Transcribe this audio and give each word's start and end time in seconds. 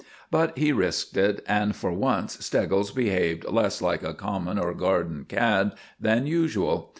But 0.31 0.57
he 0.57 0.71
risked 0.71 1.15
it; 1.15 1.43
and 1.47 1.75
for 1.75 1.91
once 1.93 2.43
Steggles 2.43 2.89
behaved 2.89 3.45
less 3.47 3.83
like 3.83 4.01
a 4.01 4.15
common 4.15 4.57
or 4.57 4.73
garden 4.73 5.27
cad 5.29 5.73
than 5.99 6.25
usual. 6.25 6.89